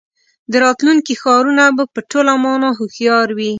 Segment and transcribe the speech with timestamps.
[0.51, 3.49] د راتلونکي ښارونه به په ټوله مانا هوښیار وي.